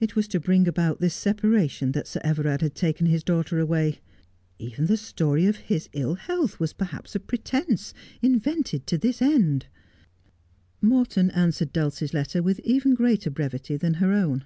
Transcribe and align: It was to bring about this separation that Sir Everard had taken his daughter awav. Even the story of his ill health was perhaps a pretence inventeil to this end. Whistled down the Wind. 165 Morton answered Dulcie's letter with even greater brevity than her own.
It 0.00 0.16
was 0.16 0.26
to 0.26 0.40
bring 0.40 0.66
about 0.66 0.98
this 0.98 1.14
separation 1.14 1.92
that 1.92 2.08
Sir 2.08 2.20
Everard 2.24 2.62
had 2.62 2.74
taken 2.74 3.06
his 3.06 3.22
daughter 3.22 3.64
awav. 3.64 4.00
Even 4.58 4.86
the 4.86 4.96
story 4.96 5.46
of 5.46 5.58
his 5.68 5.88
ill 5.92 6.14
health 6.16 6.58
was 6.58 6.72
perhaps 6.72 7.14
a 7.14 7.20
pretence 7.20 7.94
inventeil 8.20 8.80
to 8.86 8.98
this 8.98 9.22
end. 9.22 9.66
Whistled 10.80 10.80
down 10.80 10.80
the 10.80 10.82
Wind. 10.82 10.90
165 10.90 10.90
Morton 10.90 11.30
answered 11.40 11.72
Dulcie's 11.72 12.12
letter 12.12 12.42
with 12.42 12.58
even 12.64 12.94
greater 12.96 13.30
brevity 13.30 13.76
than 13.76 13.94
her 14.02 14.10
own. 14.12 14.44